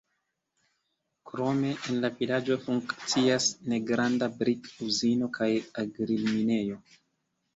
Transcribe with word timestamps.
Krome 1.31 1.73
en 1.89 1.99
la 2.05 2.09
vilaĝo 2.21 2.55
funkcias 2.63 3.49
negranda 3.73 4.31
brik-uzino 4.39 5.31
kaj 5.39 5.51
argil-minejo. 5.83 6.79